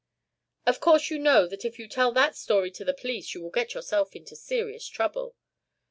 [0.65, 3.51] "Of course you know that if you tell that story to the police you will
[3.51, 5.35] get yourself into serious trouble."